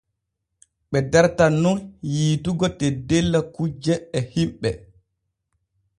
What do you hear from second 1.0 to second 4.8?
dartan nun yiitugo teddella kujje e himɓe.